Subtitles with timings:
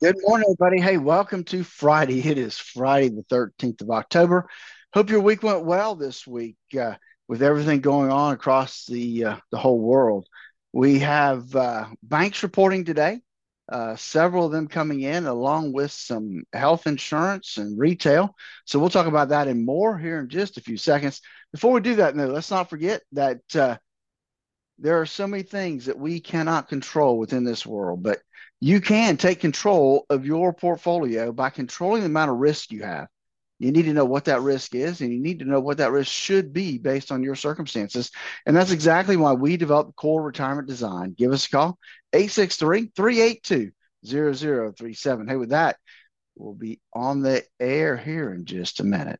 [0.00, 0.80] Good morning, everybody.
[0.80, 2.20] Hey, welcome to Friday.
[2.20, 4.48] It is Friday, the 13th of October.
[4.94, 6.94] Hope your week went well this week uh,
[7.26, 10.28] with everything going on across the uh, the whole world.
[10.72, 13.22] We have uh, banks reporting today,
[13.72, 18.36] uh, several of them coming in, along with some health insurance and retail.
[18.66, 21.20] So we'll talk about that and more here in just a few seconds.
[21.50, 23.78] Before we do that, though, let's not forget that uh,
[24.78, 28.20] there are so many things that we cannot control within this world, but
[28.60, 33.08] you can take control of your portfolio by controlling the amount of risk you have.
[33.60, 35.90] You need to know what that risk is, and you need to know what that
[35.90, 38.10] risk should be based on your circumstances.
[38.46, 41.14] And that's exactly why we developed Core Retirement Design.
[41.16, 41.78] Give us a call,
[42.12, 43.72] 863 382
[44.06, 45.28] 0037.
[45.28, 45.76] Hey, with that,
[46.36, 49.18] we'll be on the air here in just a minute.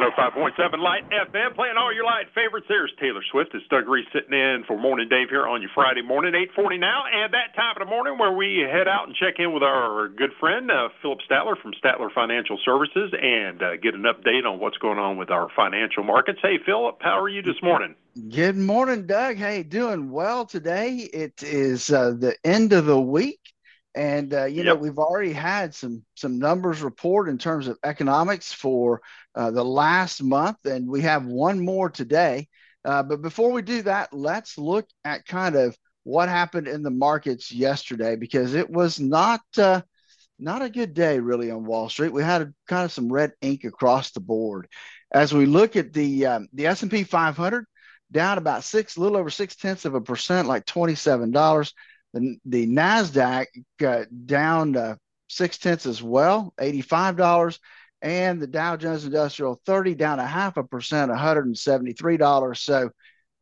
[0.00, 2.64] 105.7 Light FM, playing all your light favorites.
[2.70, 3.50] There's Taylor Swift.
[3.52, 7.04] It's Doug Reese sitting in for Morning Dave here on your Friday morning, 840 now,
[7.12, 10.08] and that time of the morning where we head out and check in with our
[10.08, 14.58] good friend, uh, Phillip Statler from Statler Financial Services, and uh, get an update on
[14.58, 16.38] what's going on with our financial markets.
[16.40, 17.94] Hey, Phillip, how are you this morning?
[18.30, 19.36] Good morning, Doug.
[19.36, 21.10] Hey, doing well today.
[21.12, 23.49] It is uh, the end of the week.
[23.94, 24.66] And uh, you yep.
[24.66, 29.00] know we've already had some some numbers report in terms of economics for
[29.34, 32.48] uh, the last month, and we have one more today.
[32.84, 36.90] Uh, but before we do that, let's look at kind of what happened in the
[36.90, 39.82] markets yesterday because it was not uh,
[40.38, 42.12] not a good day really on Wall Street.
[42.12, 44.68] We had a, kind of some red ink across the board.
[45.12, 47.66] As we look at the um, the S and P 500,
[48.12, 51.74] down about six, a little over six tenths of a percent, like twenty seven dollars.
[52.12, 53.46] The, the NASDAQ
[53.78, 57.58] got down to six tenths as well, $85.
[58.02, 62.56] And the Dow Jones Industrial 30 down a half a percent, $173.
[62.56, 62.90] So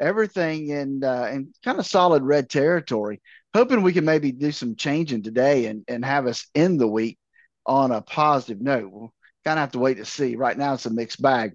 [0.01, 3.21] everything in, uh, in kind of solid red territory.
[3.55, 7.19] Hoping we can maybe do some changing today and, and have us end the week
[7.67, 8.91] on a positive note.
[8.91, 10.37] We'll kind of have to wait to see.
[10.37, 11.55] Right now, it's a mixed bag.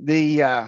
[0.00, 0.66] The uh,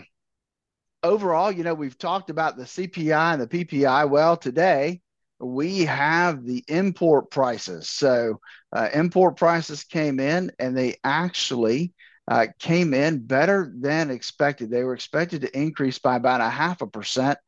[1.02, 4.08] overall, you know, we've talked about the CPI and the PPI.
[4.08, 5.00] Well, today,
[5.40, 7.88] we have the import prices.
[7.88, 8.40] So
[8.72, 11.92] uh, import prices came in and they actually
[12.26, 14.70] uh, came in better than expected.
[14.70, 17.38] They were expected to increase by about a half a percent.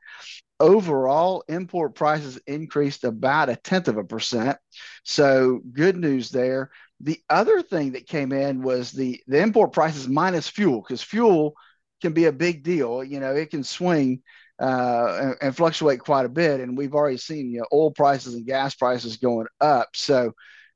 [0.58, 4.58] Overall, import prices increased about a tenth of a percent.
[5.04, 6.70] So good news there.
[7.00, 11.54] The other thing that came in was the, the import prices minus fuel, because fuel
[12.02, 13.02] can be a big deal.
[13.02, 14.22] You know, it can swing
[14.60, 16.60] uh, and, and, fluctuate quite a bit.
[16.60, 19.88] And we've already seen you know, oil prices and gas prices going up.
[19.94, 20.32] So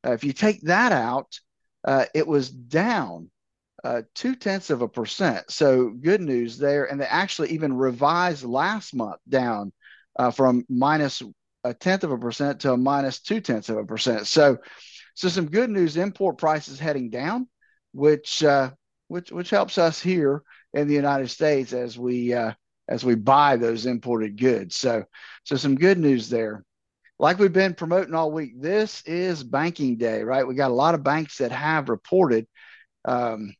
[0.06, 1.38] uh, if you take that out,
[1.86, 3.30] uh, it was down
[3.84, 5.50] uh, two tenths of a percent.
[5.50, 6.86] So good news there.
[6.86, 9.72] And they actually even revised last month down
[10.18, 11.22] uh, from minus
[11.62, 14.26] a tenth of a percent to a minus two tenths of a percent.
[14.26, 14.58] So,
[15.14, 15.98] so some good news.
[15.98, 17.48] Import prices heading down,
[17.92, 18.70] which uh,
[19.08, 22.34] which which helps us here in the United States as we
[22.88, 24.76] as we buy those imported goods.
[24.76, 25.04] So,
[25.44, 26.64] so some good news there.
[27.18, 30.46] Like we've been promoting all week, this is banking day, right?
[30.46, 32.46] We got a lot of banks that have reported
[33.04, 33.54] um,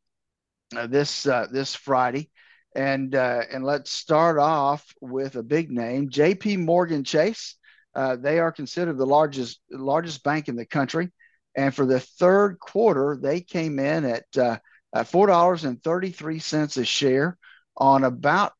[0.75, 2.29] uh, this uh, this Friday,
[2.75, 6.57] and uh, and let's start off with a big name, J.P.
[6.57, 7.55] Morgan Chase.
[7.93, 11.11] Uh, they are considered the largest largest bank in the country,
[11.55, 16.39] and for the third quarter, they came in at uh, four dollars and thirty three
[16.39, 17.37] cents a share
[17.77, 18.53] on about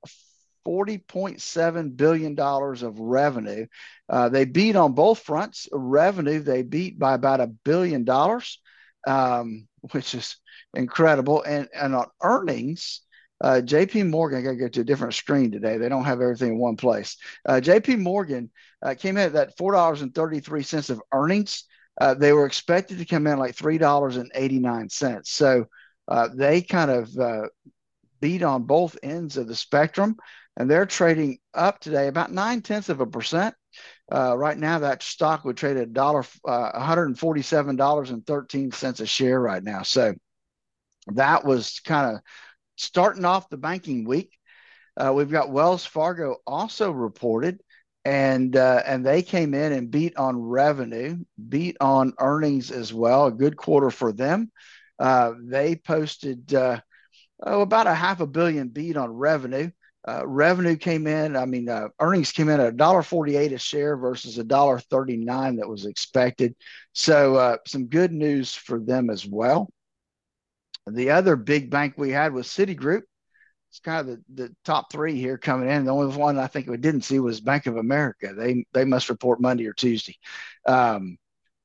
[0.65, 3.65] $40.7 billion of revenue.
[4.09, 5.67] Uh, they beat on both fronts.
[5.71, 8.59] Revenue, they beat by about a billion dollars,
[9.07, 10.37] um, which is
[10.73, 11.43] incredible.
[11.43, 13.01] And, and on earnings,
[13.41, 15.77] uh, JP Morgan, I got to go to a different screen today.
[15.77, 17.17] They don't have everything in one place.
[17.47, 18.49] Uh, JP Morgan
[18.81, 21.65] uh, came in at that $4.33 of earnings.
[21.99, 25.27] Uh, they were expected to come in like $3.89.
[25.27, 25.65] So
[26.07, 27.09] uh, they kind of
[28.19, 30.15] beat on both ends of the spectrum
[30.57, 33.55] and they're trading up today about nine tenths of a percent.
[34.11, 38.11] Uh, right now, that stock would trade at dollar uh, one hundred and forty-seven dollars
[38.11, 39.81] and thirteen cents a share right now.
[39.81, 40.13] So
[41.07, 42.21] that was kind of
[42.77, 44.31] starting off the banking week.
[44.95, 47.59] Uh, we've got Wells Fargo also reported,
[48.05, 51.17] and uh, and they came in and beat on revenue,
[51.49, 53.25] beat on earnings as well.
[53.25, 54.51] A good quarter for them.
[54.97, 56.79] Uh, they posted uh,
[57.43, 59.71] oh, about a half a billion beat on revenue.
[60.07, 64.37] Uh, revenue came in, I mean, uh, earnings came in at $1.48 a share versus
[64.37, 66.55] $1.39 that was expected.
[66.93, 69.67] So, uh, some good news for them as well.
[70.85, 73.01] The other big bank we had was Citigroup.
[73.71, 75.85] It's kind of the, the top three here coming in.
[75.85, 78.33] The only one I think we didn't see was Bank of America.
[78.37, 80.15] They they must report Monday or Tuesday.
[80.65, 81.17] Um,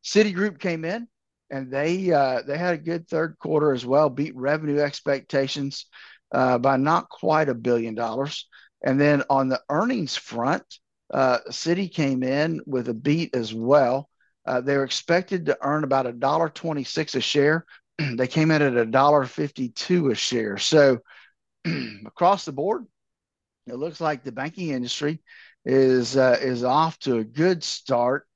[0.03, 1.07] Citigroup came in
[1.51, 5.87] and they uh, they had a good third quarter as well, beat revenue expectations
[6.33, 8.47] uh, by not quite a billion dollars.
[8.83, 10.65] And then on the earnings front,
[11.13, 14.09] uh, Citi came in with a beat as well.
[14.47, 17.67] Uh, they were expected to earn about a dollar twenty-six a share.
[17.99, 20.57] they came in at a dollar fifty-two a share.
[20.57, 20.99] So
[22.07, 22.87] across the board,
[23.67, 25.21] it looks like the banking industry
[25.65, 28.27] is uh, is off to a good start.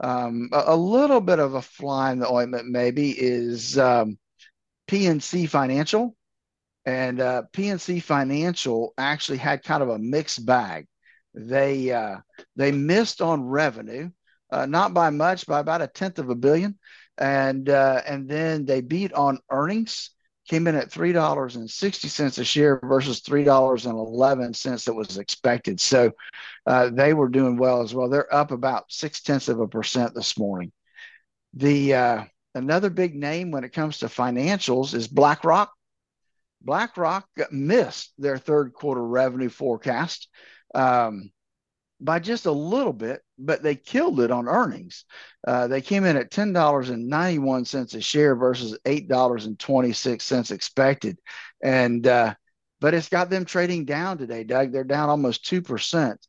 [0.00, 4.18] Um, a, a, little bit of a fly in the ointment maybe is um,
[4.88, 6.14] PNC Financial,
[6.84, 10.86] and uh, PNC Financial actually had kind of a mixed bag.
[11.34, 12.18] They uh,
[12.56, 14.10] they missed on revenue,
[14.50, 16.78] uh, not by much, by about a tenth of a billion,
[17.16, 20.10] and uh, and then they beat on earnings
[20.46, 24.54] came in at three dollars and sixty cents a share versus three dollars and eleven
[24.54, 25.80] cents that was expected.
[25.80, 26.12] So
[26.66, 28.08] uh, they were doing well as well.
[28.08, 30.72] They're up about six tenths of a percent this morning.
[31.54, 35.72] The uh, another big name when it comes to financials is BlackRock.
[36.62, 40.28] BlackRock missed their third quarter revenue forecast.
[40.74, 41.30] Um,
[42.00, 45.04] by just a little bit, but they killed it on earnings.
[45.46, 49.08] Uh, they came in at ten dollars and ninety one cents a share versus eight
[49.08, 51.18] dollars and twenty six cents expected,
[51.62, 52.34] and uh,
[52.80, 54.72] but it's got them trading down today, Doug.
[54.72, 56.26] They're down almost two percent.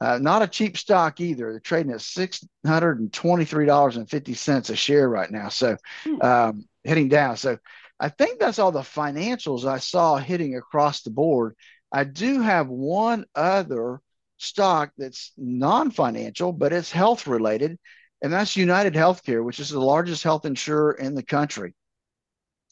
[0.00, 1.50] Uh, not a cheap stock either.
[1.50, 5.30] They're trading at six hundred and twenty three dollars and fifty cents a share right
[5.30, 6.22] now, so hmm.
[6.22, 7.36] um, hitting down.
[7.36, 7.58] So
[7.98, 11.54] I think that's all the financials I saw hitting across the board.
[11.92, 14.00] I do have one other
[14.40, 17.78] stock that's non-financial, but it's health related,
[18.22, 21.74] and that's United Healthcare, which is the largest health insurer in the country.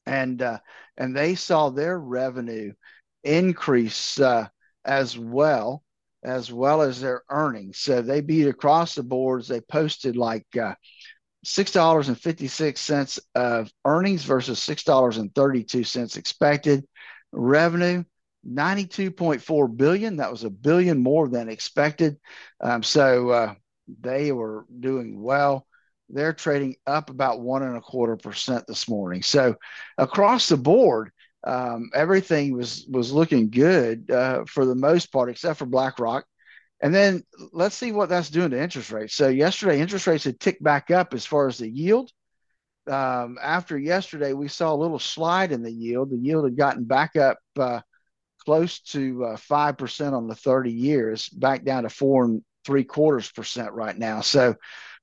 [0.06, 0.58] And uh,
[0.96, 2.72] and they saw their revenue
[3.22, 4.48] increase uh,
[4.84, 5.82] as well,
[6.24, 7.78] as well as their earnings.
[7.78, 9.48] So they beat across the boards.
[9.48, 10.74] They posted like uh,
[11.44, 16.16] six dollars and fifty six cents of earnings versus six dollars and thirty two cents
[16.16, 16.86] expected.
[17.32, 18.04] Revenue
[18.46, 20.16] 92.4 billion.
[20.16, 22.18] That was a billion more than expected.
[22.60, 23.54] Um, so uh,
[24.00, 25.66] they were doing well.
[26.10, 29.22] They're trading up about one and a quarter percent this morning.
[29.22, 29.56] So
[29.98, 31.10] across the board,
[31.44, 36.24] um, everything was was looking good uh, for the most part, except for BlackRock.
[36.80, 39.14] And then let's see what that's doing to interest rates.
[39.14, 42.10] So yesterday, interest rates had ticked back up as far as the yield.
[42.88, 46.10] Um, after yesterday, we saw a little slide in the yield.
[46.10, 47.80] The yield had gotten back up uh,
[48.44, 52.42] close to uh, five uh, percent on the 30 years, back down to four and
[52.64, 54.20] three quarters percent right now.
[54.20, 54.54] So,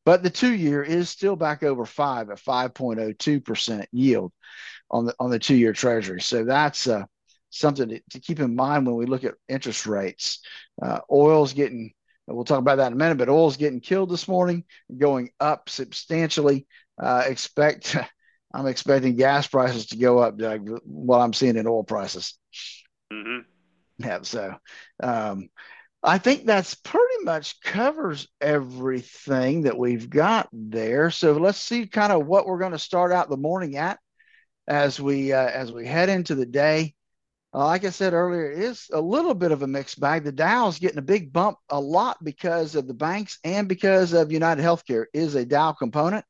[0.05, 4.31] but the two year is still back over five at 5.02 percent yield
[4.89, 6.21] on the on the two year Treasury.
[6.21, 7.05] So that's uh,
[7.49, 10.39] something to, to, keep in mind when we look at interest rates.
[10.81, 11.93] Uh, oil's getting
[12.27, 14.63] we'll talk about that in a minute, but oil's getting killed this morning,
[14.97, 16.67] going up substantially.
[17.01, 17.95] Uh, expect
[18.53, 22.37] I'm expecting gas prices to go up, Doug, what I'm seeing in oil prices.
[23.11, 23.39] Mm-hmm.
[23.97, 24.19] Yeah.
[24.23, 24.55] So
[25.01, 25.49] um,
[26.03, 31.09] I think that's pretty much covers everything that we've got there.
[31.11, 33.99] So let's see kind of what we're going to start out the morning at
[34.67, 36.93] as we uh, as we head into the day.
[37.53, 40.25] Uh, like I said earlier, it is a little bit of a mixed bag.
[40.25, 44.31] The Dow's getting a big bump a lot because of the banks and because of
[44.31, 46.25] United Healthcare is a Dow component.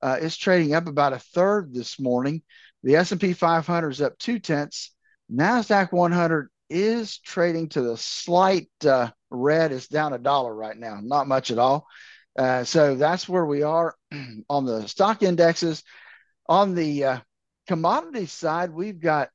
[0.00, 2.42] Uh, it's trading up about a third this morning.
[2.82, 4.93] The S&P 500 is up two tenths.
[5.32, 9.72] NASDAQ 100 is trading to the slight uh, red.
[9.72, 11.86] It's down a dollar right now, not much at all.
[12.36, 13.94] Uh, so that's where we are
[14.48, 15.82] on the stock indexes.
[16.48, 17.18] On the uh,
[17.66, 19.30] commodity side, we've got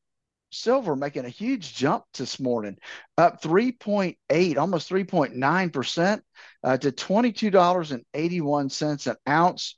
[0.52, 2.78] silver making a huge jump this morning,
[3.18, 6.22] up 3.8, almost 3.9%
[6.64, 9.76] uh, to $22.81 an ounce.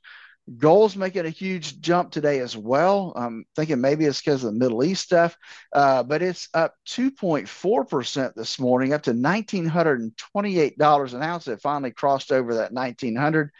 [0.58, 3.12] Gold's making a huge jump today as well.
[3.16, 5.36] I'm thinking maybe it's because of the Middle East stuff,
[5.72, 11.48] uh, but it's up 2.4% this morning, up to $1,928 an ounce.
[11.48, 13.50] It finally crossed over that 1900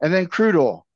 [0.00, 0.86] And then crude oil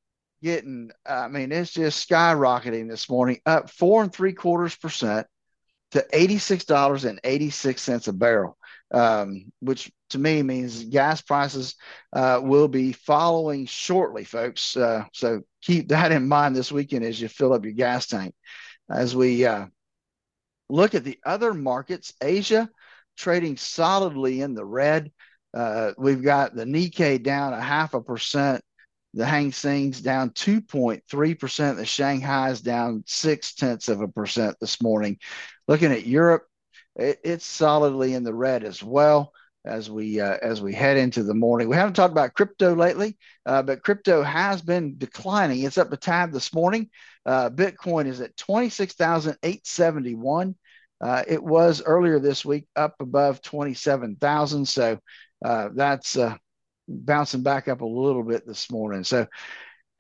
[0.43, 5.27] getting, I mean, it's just skyrocketing this morning, up four and three quarters percent
[5.93, 8.59] to $86.86 a barrel,
[8.93, 11.75] um, which to me means gas prices
[12.13, 14.77] uh, will be following shortly, folks.
[14.77, 18.35] Uh, so keep that in mind this weekend as you fill up your gas tank.
[18.91, 19.67] As we uh,
[20.69, 22.69] look at the other markets, Asia
[23.17, 25.11] trading solidly in the red.
[25.53, 28.63] Uh, we've got the Nikkei down a half a percent.
[29.15, 31.77] The Hang Seng's down 2.3%.
[31.77, 35.19] The Shanghai is down six tenths of a percent this morning.
[35.67, 36.45] Looking at Europe,
[36.95, 39.33] it, it's solidly in the red as well
[39.69, 41.69] as we uh, as we head into the morning.
[41.69, 45.63] We haven't talked about crypto lately, uh, but crypto has been declining.
[45.63, 46.91] It's up a tab this morning.
[47.27, 50.57] Uh, Bitcoin is at twenty six thousand eight seventy one.
[51.01, 54.99] Uh, it was earlier this week up above twenty seven thousand, so
[55.45, 56.35] uh, that's uh,
[56.89, 59.05] bouncing back up a little bit this morning.
[59.05, 59.27] So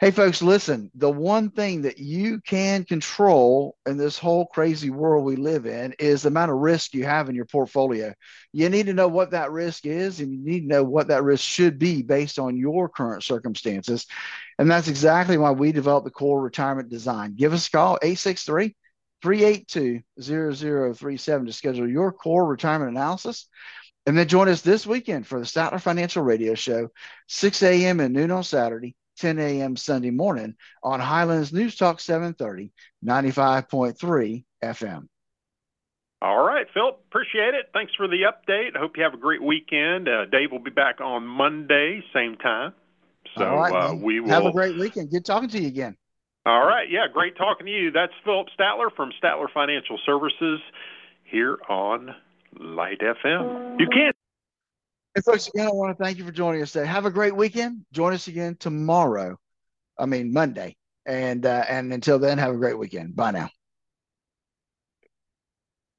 [0.00, 5.24] Hey, folks, listen, the one thing that you can control in this whole crazy world
[5.24, 8.14] we live in is the amount of risk you have in your portfolio.
[8.52, 11.24] You need to know what that risk is, and you need to know what that
[11.24, 14.06] risk should be based on your current circumstances.
[14.60, 17.34] And that's exactly why we developed the core retirement design.
[17.34, 18.76] Give us a call, 863
[19.20, 23.48] 382 0037 to schedule your core retirement analysis.
[24.06, 26.90] And then join us this weekend for the Statler Financial Radio Show,
[27.26, 27.98] 6 a.m.
[27.98, 29.76] and noon on Saturday 10 a.m.
[29.76, 32.72] Sunday morning on Highlands News Talk 730,
[33.04, 35.08] 95.3 FM.
[36.20, 37.70] All right, Phil, appreciate it.
[37.72, 38.76] Thanks for the update.
[38.76, 40.08] I hope you have a great weekend.
[40.08, 42.72] Uh, Dave will be back on Monday, same time.
[43.36, 45.10] So right, uh, we will have a great weekend.
[45.10, 45.96] Good talking to you again.
[46.44, 47.90] All right, yeah, great talking to you.
[47.92, 50.60] That's Phillip Statler from Statler Financial Services
[51.24, 52.14] here on
[52.58, 53.78] Light FM.
[53.78, 54.16] You can't.
[55.14, 56.86] Hey, folks, again, I want to thank you for joining us today.
[56.86, 57.84] Have a great weekend.
[57.92, 59.38] Join us again tomorrow.
[59.98, 60.76] I mean, Monday.
[61.06, 63.16] And uh, and until then, have a great weekend.
[63.16, 63.50] Bye now.